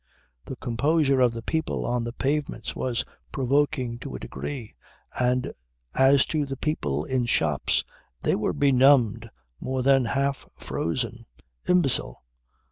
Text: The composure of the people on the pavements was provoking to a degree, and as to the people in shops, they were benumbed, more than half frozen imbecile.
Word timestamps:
The 0.45 0.55
composure 0.55 1.21
of 1.21 1.31
the 1.31 1.43
people 1.43 1.85
on 1.85 2.03
the 2.03 2.11
pavements 2.11 2.75
was 2.75 3.05
provoking 3.31 3.99
to 3.99 4.15
a 4.15 4.19
degree, 4.19 4.73
and 5.19 5.53
as 5.93 6.25
to 6.25 6.43
the 6.47 6.57
people 6.57 7.05
in 7.05 7.27
shops, 7.27 7.85
they 8.23 8.33
were 8.33 8.51
benumbed, 8.51 9.29
more 9.59 9.83
than 9.83 10.05
half 10.05 10.43
frozen 10.57 11.27
imbecile. 11.67 12.23